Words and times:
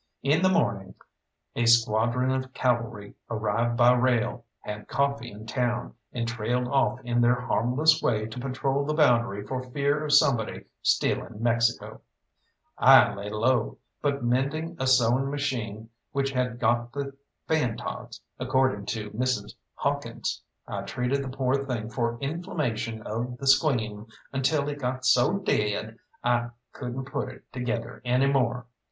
In 0.23 0.41
the 0.41 0.49
morning 0.49 0.95
a 1.55 1.67
squadron 1.67 2.31
of 2.31 2.55
cavalry 2.55 3.13
arrived 3.29 3.77
by 3.77 3.91
rail, 3.93 4.45
had 4.61 4.87
coffee 4.87 5.29
in 5.29 5.45
town, 5.45 5.93
and 6.11 6.27
trailed 6.27 6.67
off 6.69 6.99
in 7.03 7.21
their 7.21 7.39
harmless 7.39 8.01
way 8.01 8.25
to 8.25 8.39
patrol 8.39 8.83
the 8.83 8.95
boundary 8.95 9.45
for 9.45 9.61
fear 9.61 10.03
of 10.03 10.13
somebody 10.13 10.65
stealing 10.81 11.43
Mexico. 11.43 12.01
I 12.79 13.13
lay 13.13 13.29
low, 13.29 13.77
but 14.01 14.23
mended 14.23 14.75
a 14.79 14.87
sewing 14.87 15.29
machine 15.29 15.91
which 16.13 16.31
had 16.31 16.57
got 16.59 16.93
the 16.93 17.15
fan 17.47 17.77
tods, 17.77 18.19
according 18.39 18.87
to 18.87 19.11
Mrs. 19.11 19.53
Hawkins. 19.75 20.41
I 20.67 20.81
treated 20.81 21.23
the 21.23 21.29
poor 21.37 21.63
thing 21.63 21.91
for 21.91 22.17
inflammation 22.21 23.03
of 23.03 23.37
the 23.37 23.45
squeam 23.45 24.07
until 24.33 24.67
it 24.67 24.79
got 24.79 25.05
so 25.05 25.37
dead 25.37 25.99
I 26.23 26.49
couldn't 26.73 27.05
put 27.05 27.29
it 27.29 27.43
together 27.53 28.01
any 28.03 28.25
more. 28.25 28.65